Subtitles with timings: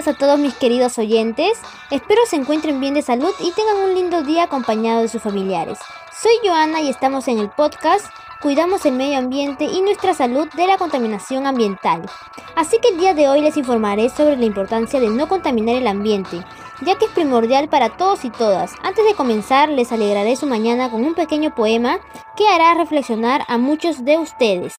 [0.00, 1.60] Días a todos mis queridos oyentes.
[1.90, 5.78] Espero se encuentren bien de salud y tengan un lindo día acompañado de sus familiares.
[6.22, 8.06] Soy Joana y estamos en el podcast
[8.40, 12.00] Cuidamos el medio ambiente y nuestra salud de la contaminación ambiental.
[12.56, 15.86] Así que el día de hoy les informaré sobre la importancia de no contaminar el
[15.86, 16.42] ambiente,
[16.80, 18.72] ya que es primordial para todos y todas.
[18.82, 22.00] Antes de comenzar, les alegraré su mañana con un pequeño poema
[22.38, 24.76] que hará reflexionar a muchos de ustedes.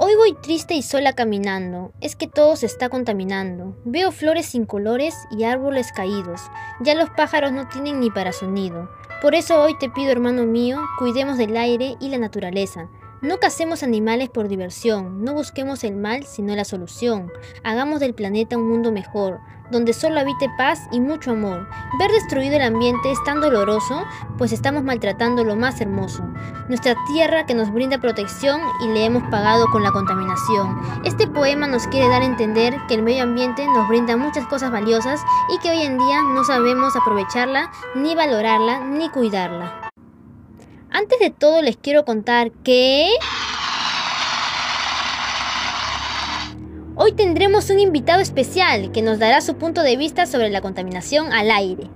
[0.00, 3.76] Hoy voy triste y sola caminando, es que todo se está contaminando.
[3.84, 6.40] Veo flores sin colores y árboles caídos,
[6.78, 8.88] ya los pájaros no tienen ni para sonido.
[9.20, 12.88] Por eso hoy te pido, hermano mío, cuidemos del aire y la naturaleza.
[13.20, 17.32] No casemos animales por diversión, no busquemos el mal sino la solución.
[17.64, 19.40] Hagamos del planeta un mundo mejor,
[19.72, 21.68] donde solo habite paz y mucho amor.
[21.98, 24.04] Ver destruido el ambiente es tan doloroso,
[24.36, 26.22] pues estamos maltratando lo más hermoso.
[26.68, 30.80] Nuestra tierra que nos brinda protección y le hemos pagado con la contaminación.
[31.04, 34.70] Este poema nos quiere dar a entender que el medio ambiente nos brinda muchas cosas
[34.70, 35.20] valiosas
[35.52, 39.87] y que hoy en día no sabemos aprovecharla, ni valorarla, ni cuidarla.
[40.90, 43.10] Antes de todo les quiero contar que...
[46.96, 51.32] Hoy tendremos un invitado especial que nos dará su punto de vista sobre la contaminación
[51.32, 51.88] al aire.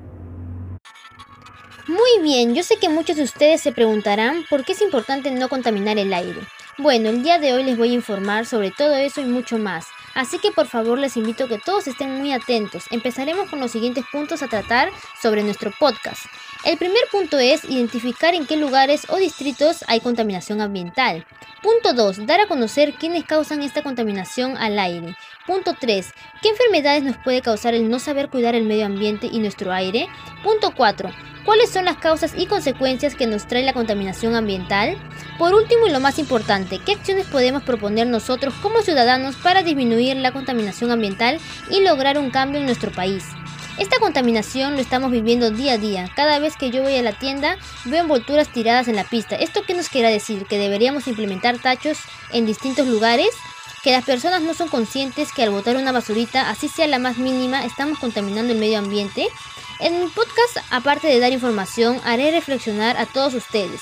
[1.88, 5.48] Muy bien, yo sé que muchos de ustedes se preguntarán por qué es importante no
[5.48, 6.40] contaminar el aire.
[6.78, 9.86] Bueno, el día de hoy les voy a informar sobre todo eso y mucho más.
[10.14, 12.84] Así que por favor les invito a que todos estén muy atentos.
[12.90, 16.26] Empezaremos con los siguientes puntos a tratar sobre nuestro podcast.
[16.64, 21.26] El primer punto es identificar en qué lugares o distritos hay contaminación ambiental.
[21.60, 22.24] Punto 2.
[22.24, 25.16] Dar a conocer quiénes causan esta contaminación al aire.
[25.44, 26.12] Punto 3.
[26.40, 30.06] ¿Qué enfermedades nos puede causar el no saber cuidar el medio ambiente y nuestro aire?
[30.44, 31.10] Punto 4.
[31.44, 34.96] ¿Cuáles son las causas y consecuencias que nos trae la contaminación ambiental?
[35.38, 40.16] Por último y lo más importante, ¿qué acciones podemos proponer nosotros como ciudadanos para disminuir
[40.18, 43.24] la contaminación ambiental y lograr un cambio en nuestro país?
[43.78, 46.10] Esta contaminación lo estamos viviendo día a día.
[46.14, 49.34] Cada vez que yo voy a la tienda veo envolturas tiradas en la pista.
[49.36, 50.46] ¿Esto qué nos quiere decir?
[50.46, 51.98] ¿Que deberíamos implementar tachos
[52.30, 53.30] en distintos lugares?
[53.82, 57.18] que las personas no son conscientes que al botar una basurita, así sea la más
[57.18, 59.26] mínima, estamos contaminando el medio ambiente.
[59.80, 63.80] En mi podcast, aparte de dar información, haré reflexionar a todos ustedes.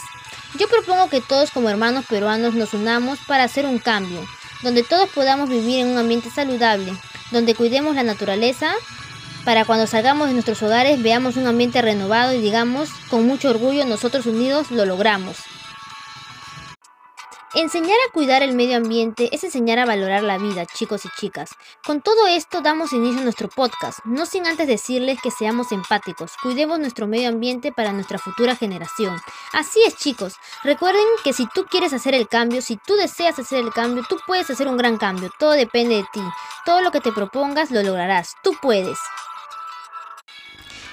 [0.59, 4.25] Yo propongo que todos como hermanos peruanos nos unamos para hacer un cambio,
[4.62, 6.95] donde todos podamos vivir en un ambiente saludable,
[7.31, 8.72] donde cuidemos la naturaleza,
[9.45, 13.84] para cuando salgamos de nuestros hogares veamos un ambiente renovado y digamos con mucho orgullo
[13.84, 15.37] nosotros unidos lo logramos.
[17.53, 21.50] Enseñar a cuidar el medio ambiente es enseñar a valorar la vida, chicos y chicas.
[21.84, 26.31] Con todo esto damos inicio a nuestro podcast, no sin antes decirles que seamos empáticos,
[26.41, 29.21] cuidemos nuestro medio ambiente para nuestra futura generación.
[29.53, 33.59] Así es chicos, recuerden que si tú quieres hacer el cambio, si tú deseas hacer
[33.59, 36.22] el cambio, tú puedes hacer un gran cambio, todo depende de ti.
[36.65, 39.00] Todo lo que te propongas lo lograrás, tú puedes.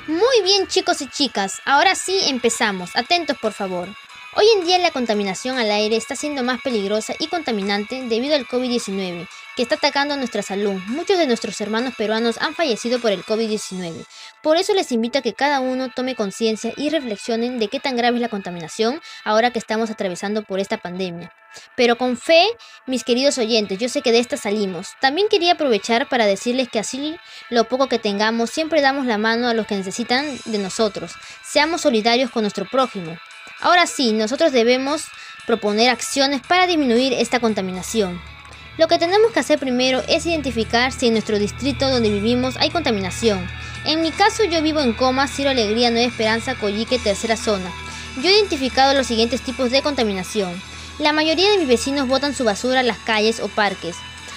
[0.07, 3.89] Muy bien chicos y chicas, ahora sí empezamos, atentos por favor.
[4.39, 8.45] Hoy en día la contaminación al aire está siendo más peligrosa y contaminante debido al
[8.45, 10.79] COVID-19, que está atacando a nuestra salud.
[10.85, 14.05] Muchos de nuestros hermanos peruanos han fallecido por el COVID-19.
[14.43, 17.95] Por eso les invito a que cada uno tome conciencia y reflexionen de qué tan
[17.95, 21.33] grave es la contaminación ahora que estamos atravesando por esta pandemia.
[21.75, 22.45] Pero con fe,
[22.85, 24.89] mis queridos oyentes, yo sé que de esta salimos.
[25.01, 27.17] También quería aprovechar para decirles que así
[27.49, 31.13] lo poco que tengamos, siempre damos la mano a los que necesitan de nosotros.
[31.43, 33.17] Seamos solidarios con nuestro prójimo.
[33.59, 35.05] Ahora sí, nosotros debemos
[35.45, 38.21] proponer acciones para disminuir esta contaminación.
[38.77, 42.69] Lo que tenemos que hacer primero es identificar si en nuestro distrito donde vivimos hay
[42.69, 43.49] contaminación.
[43.85, 47.71] En mi caso yo vivo en Coma, Ciro Alegría, Nueva Esperanza, Coyique, tercera zona.
[48.21, 50.61] Yo he identificado los siguientes tipos de contaminación.
[50.99, 53.95] La mayoría de mis vecinos botan su basura a las calles o parques.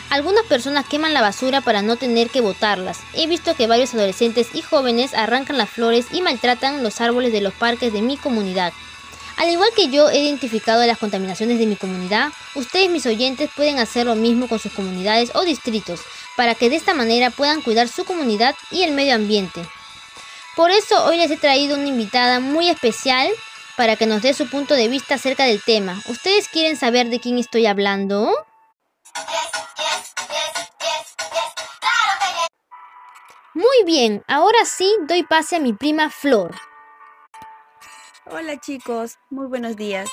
[0.09, 2.99] Algunas personas queman la basura para no tener que botarlas.
[3.15, 7.43] He visto que varios adolescentes y jóvenes arrancan las flores y maltratan los árboles de
[7.43, 8.73] los parques de mi comunidad.
[9.41, 13.79] Al igual que yo he identificado las contaminaciones de mi comunidad, ustedes mis oyentes pueden
[13.79, 16.03] hacer lo mismo con sus comunidades o distritos,
[16.37, 19.67] para que de esta manera puedan cuidar su comunidad y el medio ambiente.
[20.57, 23.31] Por eso hoy les he traído una invitada muy especial
[23.79, 26.03] para que nos dé su punto de vista acerca del tema.
[26.07, 28.31] ¿Ustedes quieren saber de quién estoy hablando?
[33.55, 36.55] Muy bien, ahora sí doy pase a mi prima Flor.
[38.33, 40.09] Hola chicos, muy buenos días.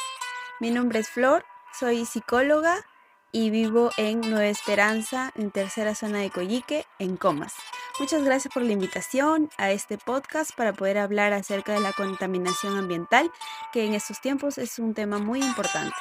[0.60, 2.84] Mi nombre es Flor, soy psicóloga
[3.32, 7.54] y vivo en Nueva Esperanza, en tercera zona de Coyique, en Comas.
[8.00, 12.76] Muchas gracias por la invitación a este podcast para poder hablar acerca de la contaminación
[12.76, 13.32] ambiental,
[13.72, 15.96] que en estos tiempos es un tema muy importante.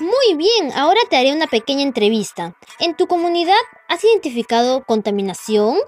[0.00, 2.56] Muy bien, ahora te haré una pequeña entrevista.
[2.80, 3.54] ¿En tu comunidad
[3.88, 5.78] has identificado contaminación?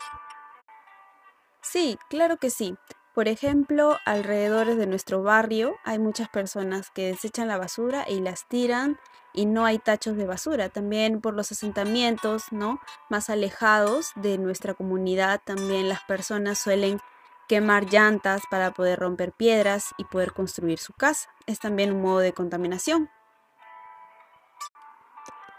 [1.61, 2.77] Sí, claro que sí.
[3.19, 8.47] Por ejemplo, alrededor de nuestro barrio hay muchas personas que desechan la basura y las
[8.47, 8.97] tiran
[9.35, 10.69] y no hay tachos de basura.
[10.69, 12.79] También por los asentamientos, ¿no?
[13.11, 17.01] Más alejados de nuestra comunidad, también las personas suelen
[17.49, 21.29] quemar llantas para poder romper piedras y poder construir su casa.
[21.47, 23.11] Es también un modo de contaminación.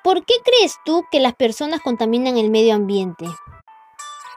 [0.02, 3.26] ¿Por qué crees tú que las personas contaminan el medio ambiente?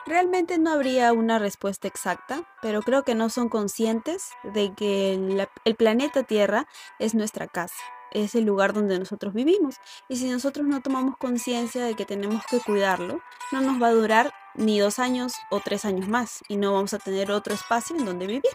[0.05, 5.77] Realmente no habría una respuesta exacta, pero creo que no son conscientes de que el,
[5.77, 6.67] planeta Tierra
[6.99, 7.77] es nuestra casa,
[8.11, 9.77] es el lugar donde nosotros vivimos.
[10.09, 13.21] Y si nosotros no tomamos conciencia de que tenemos que cuidarlo,
[13.53, 16.95] no nos va a durar ni dos años o tres años más y no vamos
[16.95, 18.53] a tener otro espacio en donde vivir.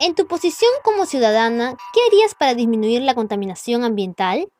[0.00, 4.52] En tu posición como ciudadana, ¿qué harías para disminuir la contaminación ambiental?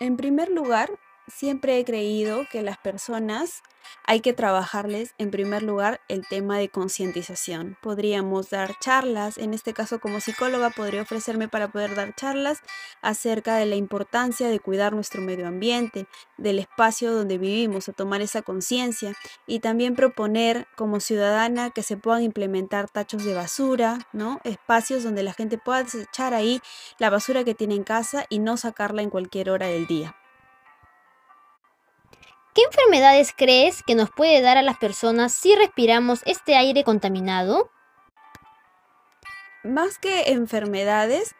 [0.00, 0.90] En primer lugar,
[1.28, 3.62] siempre he creído que las personas
[4.04, 7.76] hay que trabajarles en primer lugar el tema de concientización.
[7.82, 12.60] Podríamos dar charlas, en este caso como psicóloga podría ofrecerme para poder dar charlas
[13.02, 18.22] acerca de la importancia de cuidar nuestro medio ambiente, del espacio donde vivimos, a tomar
[18.22, 19.14] esa conciencia
[19.46, 24.40] y también proponer como ciudadana que se puedan implementar tachos de basura, ¿no?
[24.44, 26.60] Espacios donde la gente pueda desechar ahí
[26.98, 30.17] la basura que tiene en casa y no sacarla en cualquier hora del día.
[32.58, 37.70] ¿Qué enfermedades crees que nos puede dar a las personas si respiramos este aire contaminado?
[39.62, 41.36] Más que enfermedades,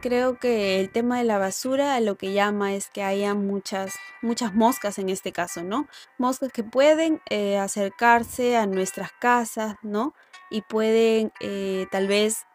[0.00, 4.54] creo que el tema de la basura lo que llama es que haya muchas, muchas
[4.54, 5.88] moscas en este caso, ¿no?
[6.18, 10.14] Moscas que pueden eh, acercarse a nuestras casas, ¿no?
[10.50, 12.46] Y pueden eh, tal vez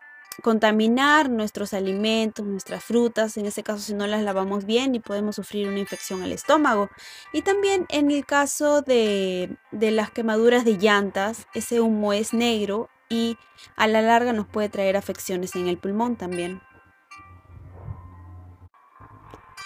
[0.42, 5.36] contaminar nuestros alimentos, nuestras frutas, en este caso si no las lavamos bien y podemos
[5.36, 6.90] sufrir una infección al estómago.
[7.34, 12.90] Y también en el caso de, de las quemaduras de llantas, ese humo es negro
[13.10, 13.38] y
[13.76, 16.62] a la larga nos puede traer afecciones en el pulmón también.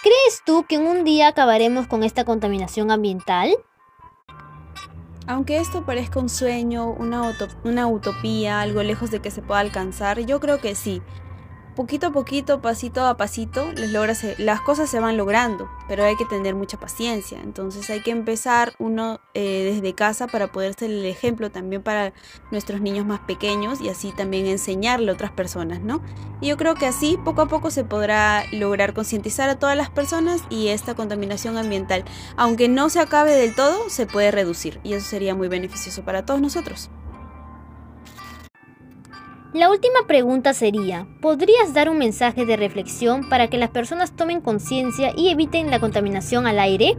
[0.02, 3.54] ¿Crees tú que en un día acabaremos con esta contaminación ambiental?
[5.30, 10.40] Aunque esto parezca un sueño, una, utopía, algo lejos de que se pueda alcanzar, yo
[10.40, 11.02] creo que sí
[11.80, 13.72] poquito a poquito, pasito a pasito,
[14.36, 17.40] las cosas se van logrando, pero hay que tener mucha paciencia.
[17.42, 22.12] Entonces hay que empezar uno eh, desde casa para poder ser el ejemplo también para
[22.50, 26.02] nuestros niños más pequeños y así también enseñarle a otras personas, ¿no?
[26.42, 29.88] Y yo creo que así poco a poco se podrá lograr concientizar a todas las
[29.88, 32.04] personas y esta contaminación ambiental,
[32.36, 36.26] aunque no se acabe del todo, se puede reducir y eso sería muy beneficioso para
[36.26, 36.90] todos nosotros.
[39.52, 44.40] La última pregunta sería, ¿podrías dar un mensaje de reflexión para que las personas tomen
[44.40, 46.96] conciencia y eviten la contaminación al aire?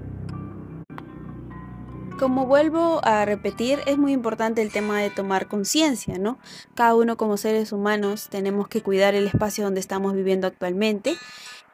[2.19, 6.39] Como vuelvo a repetir, es muy importante el tema de tomar conciencia, ¿no?
[6.75, 11.15] Cada uno como seres humanos tenemos que cuidar el espacio donde estamos viviendo actualmente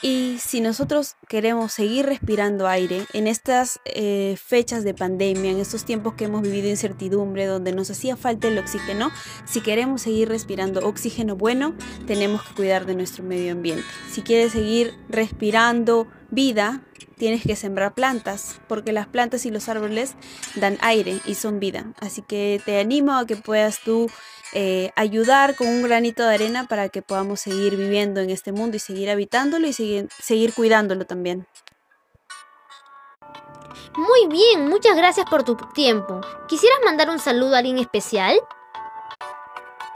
[0.01, 5.85] y si nosotros queremos seguir respirando aire en estas eh, fechas de pandemia, en estos
[5.85, 9.09] tiempos que hemos vivido incertidumbre, donde nos hacía falta el oxígeno,
[9.45, 11.73] si queremos seguir respirando oxígeno bueno,
[12.05, 13.83] tenemos que cuidar de nuestro medio ambiente.
[14.11, 16.83] Si quieres seguir respirando vida,
[17.17, 20.15] tienes que sembrar plantas, porque las plantas y los árboles
[20.55, 21.93] dan aire y son vida.
[21.99, 24.09] Así que te animo a que puedas tú
[24.53, 28.77] eh, ayudar con un granito de arena para que podamos seguir viviendo en este mundo
[28.77, 31.47] y seguir habitándolo y seguir, seguir cuidándolo también.
[33.97, 36.21] Muy bien, muchas gracias por tu tiempo.
[36.47, 38.39] ¿Quisieras mandar un saludo a alguien especial?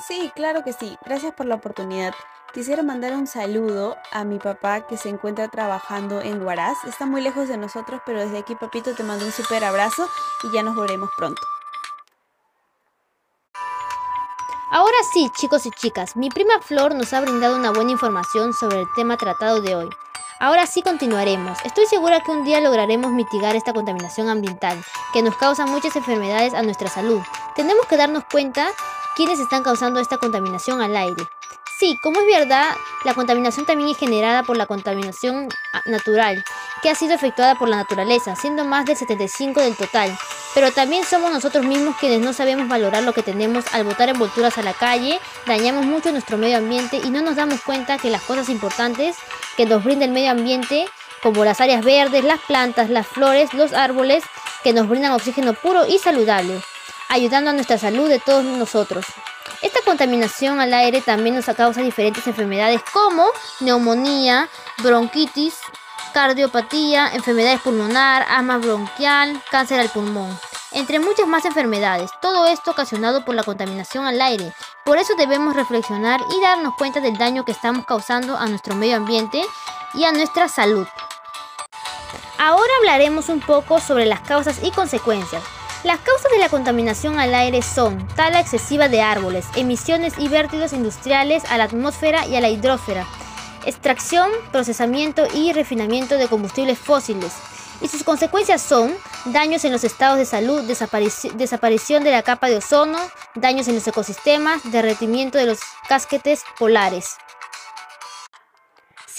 [0.07, 0.97] Sí, claro que sí.
[1.05, 2.13] Gracias por la oportunidad.
[2.53, 6.83] Quisiera mandar un saludo a mi papá que se encuentra trabajando en Huaraz.
[6.83, 10.09] Está muy lejos de nosotros, pero desde aquí, papito, te mando un súper abrazo
[10.43, 11.41] y ya nos veremos pronto.
[14.69, 18.81] Ahora sí, chicos y chicas, mi prima Flor nos ha brindado una buena información sobre
[18.81, 19.89] el tema tratado de hoy.
[20.41, 21.57] Ahora sí continuaremos.
[21.63, 26.53] Estoy segura que un día lograremos mitigar esta contaminación ambiental, que nos causa muchas enfermedades
[26.53, 27.21] a nuestra salud.
[27.55, 28.71] Tenemos que darnos cuenta
[29.15, 31.23] quiénes están causando esta contaminación al aire.
[31.81, 36.45] Sí, como es verdad, la contaminación también es generada por la contaminación ah, natural,
[36.83, 40.15] que ha sido efectuada por la naturaleza, siendo más del 75 del total.
[40.53, 44.59] Pero también somos nosotros mismos quienes no sabemos valorar lo que tenemos al botar envolturas
[44.59, 48.21] a la calle, dañamos mucho nuestro medio ambiente y no nos damos cuenta que las
[48.21, 49.15] cosas importantes
[49.57, 50.85] que nos brinda el medio ambiente,
[51.23, 54.23] como las áreas verdes, las plantas, las flores, los árboles,
[54.63, 56.61] que nos brindan oxígeno puro y saludable,
[57.09, 59.03] ayudando a nuestra salud de todos nosotros.
[59.61, 63.27] Esta contaminación al aire también nos causa diferentes enfermedades como
[63.59, 64.49] neumonía,
[64.81, 65.55] bronquitis,
[66.13, 70.35] cardiopatía, enfermedades pulmonar, asma bronquial, cáncer al pulmón,
[70.71, 72.09] entre muchas más enfermedades.
[72.23, 74.51] Todo esto ocasionado por la contaminación al aire.
[74.83, 78.97] Por eso debemos reflexionar y darnos cuenta del daño que estamos causando a nuestro medio
[78.97, 79.43] ambiente
[79.93, 80.87] y a nuestra salud.
[82.39, 85.43] Ahora hablaremos un poco sobre las causas y consecuencias.
[85.83, 90.73] Las causas de la contaminación al aire son tala excesiva de árboles, emisiones y vértidos
[90.73, 93.07] industriales a la atmósfera y a la hidrósfera,
[93.65, 97.33] extracción, procesamiento y refinamiento de combustibles fósiles.
[97.81, 98.93] Y sus consecuencias son
[99.25, 102.99] daños en los estados de salud, desaparición de la capa de ozono,
[103.33, 105.59] daños en los ecosistemas, derretimiento de los
[105.89, 107.17] casquetes polares.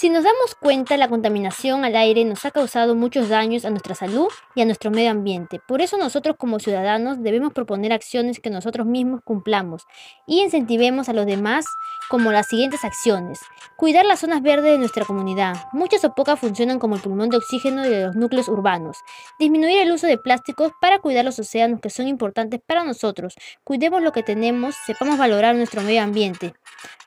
[0.03, 3.95] Si nos damos cuenta, la contaminación al aire nos ha causado muchos daños a nuestra
[3.95, 5.61] salud y a nuestro medio ambiente.
[5.65, 9.83] Por eso nosotros como ciudadanos debemos proponer acciones que nosotros mismos cumplamos
[10.27, 11.65] y incentivemos a los demás
[12.09, 13.39] como las siguientes acciones.
[13.75, 15.55] Cuidar las zonas verdes de nuestra comunidad.
[15.73, 18.97] Muchas o pocas funcionan como el pulmón de oxígeno de los núcleos urbanos.
[19.39, 23.35] Disminuir el uso de plásticos para cuidar los océanos que son importantes para nosotros.
[23.63, 26.53] Cuidemos lo que tenemos, sepamos valorar nuestro medio ambiente.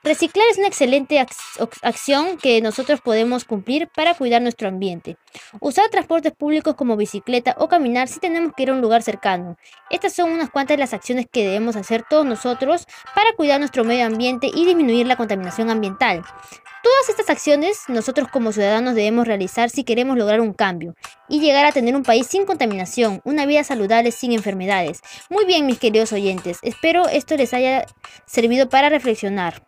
[0.03, 1.19] Reciclar es una excelente
[1.81, 5.17] acción que nosotros podemos cumplir para cuidar nuestro ambiente.
[5.59, 9.57] Usar transportes públicos como bicicleta o caminar si tenemos que ir a un lugar cercano.
[9.89, 13.83] Estas son unas cuantas de las acciones que debemos hacer todos nosotros para cuidar nuestro
[13.83, 14.65] medio ambiente y
[15.05, 16.23] la contaminación ambiental.
[16.81, 20.95] Todas estas acciones nosotros como ciudadanos debemos realizar si queremos lograr un cambio
[21.27, 25.01] y llegar a tener un país sin contaminación, una vida saludable sin enfermedades.
[25.29, 27.85] Muy bien mis queridos oyentes, espero esto les haya
[28.25, 29.63] servido para reflexionar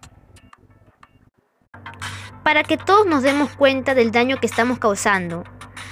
[2.44, 5.44] para que todos nos demos cuenta del daño que estamos causando.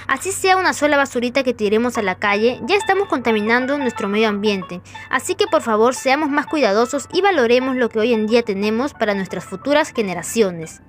[0.08, 4.28] Así sea una sola basurita que tiremos a la calle, ya estamos contaminando nuestro medio
[4.28, 4.80] ambiente.
[5.10, 8.94] Así que por favor seamos más cuidadosos y valoremos lo que hoy en día tenemos
[8.94, 10.80] para nuestras futuras generaciones.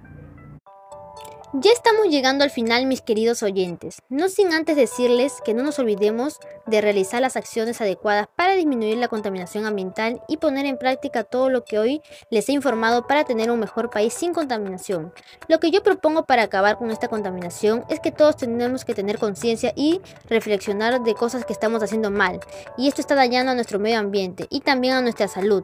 [1.53, 5.79] Ya estamos llegando al final, mis queridos oyentes, no sin antes decirles que no nos
[5.79, 6.37] olvidemos
[6.67, 11.49] de realizar las acciones adecuadas para disminuir la contaminación ambiental y poner en práctica todo
[11.49, 15.11] lo que hoy les he informado para tener un mejor país sin contaminación.
[15.47, 19.17] Lo que yo propongo para acabar con esta contaminación es que todos tenemos que tener
[19.17, 22.39] conciencia y reflexionar de cosas que estamos haciendo mal,
[22.77, 25.63] y esto está dañando a nuestro medio ambiente y también a nuestra salud.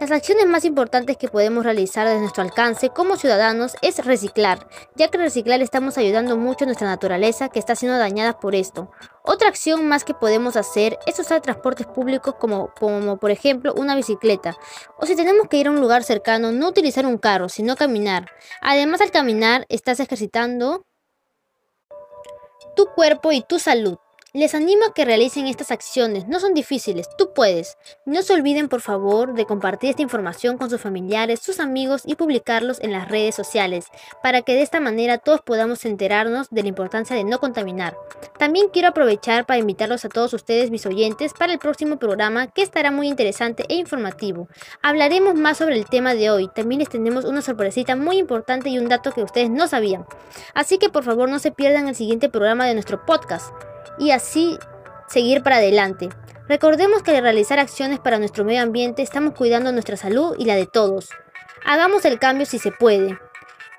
[0.00, 5.08] Las acciones más importantes que podemos realizar desde nuestro alcance como ciudadanos es reciclar, ya
[5.08, 8.90] que reciclar estamos ayudando mucho a nuestra naturaleza que está siendo dañada por esto.
[9.22, 14.56] Otra acción más que podemos hacer es usar transportes públicos como, por ejemplo una bicicleta.
[14.98, 18.32] O si tenemos que ir a un lugar cercano, no utilizar un carro, sino caminar.
[18.60, 20.84] Además al caminar estás ejercitando
[22.74, 23.96] tu cuerpo y tu salud.
[24.36, 27.78] Les animo a que realicen estas acciones, no son difíciles, tú puedes.
[28.04, 32.16] No se olviden por favor de compartir esta información con sus familiares, sus amigos y
[32.16, 33.86] publicarlos en las redes sociales,
[34.24, 37.96] para que de esta manera todos podamos enterarnos de la importancia de no contaminar.
[38.36, 42.62] También quiero aprovechar para invitarlos a todos ustedes, mis oyentes, para el próximo programa que
[42.62, 44.48] estará muy interesante e informativo.
[44.82, 48.80] Hablaremos más sobre el tema de hoy, también les tenemos una sorpresita muy importante y
[48.80, 50.06] un dato que ustedes no sabían.
[50.54, 53.54] Así que por favor no se pierdan el siguiente programa de nuestro podcast
[53.98, 54.58] y así
[55.08, 56.08] seguir para adelante.
[56.48, 60.56] Recordemos que al realizar acciones para nuestro medio ambiente estamos cuidando nuestra salud y la
[60.56, 61.08] de todos.
[61.64, 63.18] Hagamos el cambio si se puede.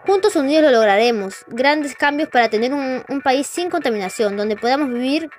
[0.06, 1.46] Juntos unidos lo lograremos.
[1.48, 5.30] Grandes cambios para tener un, un país sin contaminación, donde podamos vivir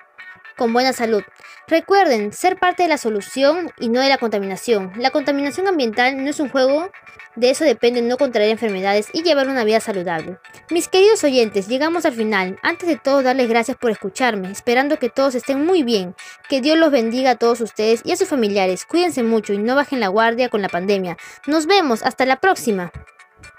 [0.57, 1.23] con buena salud.
[1.67, 4.91] Recuerden, ser parte de la solución y no de la contaminación.
[4.97, 6.91] La contaminación ambiental no es un juego,
[7.35, 10.39] de eso depende no contraer enfermedades y llevar una vida saludable.
[10.71, 12.57] Mis queridos oyentes, llegamos al final.
[12.63, 16.15] Antes de todo, darles gracias por escucharme, esperando que todos estén muy bien.
[16.49, 18.85] Que Dios los bendiga a todos ustedes y a sus familiares.
[18.85, 21.17] Cuídense mucho y no bajen la guardia con la pandemia.
[21.45, 22.91] Nos vemos, hasta la próxima.